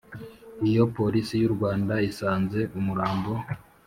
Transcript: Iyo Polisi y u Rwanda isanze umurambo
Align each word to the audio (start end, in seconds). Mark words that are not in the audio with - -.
Iyo 0.69 0.83
Polisi 0.95 1.33
y 1.41 1.45
u 1.49 1.51
Rwanda 1.55 1.93
isanze 2.09 2.59
umurambo 2.79 3.31